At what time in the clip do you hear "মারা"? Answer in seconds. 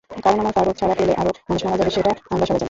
1.65-1.77